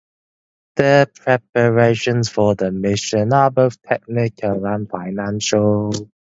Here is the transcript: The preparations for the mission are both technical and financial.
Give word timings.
The 0.77 1.11
preparations 1.13 2.27
for 2.27 2.55
the 2.55 2.71
mission 2.71 3.31
are 3.33 3.51
both 3.51 3.79
technical 3.83 4.65
and 4.65 4.89
financial. 4.89 5.91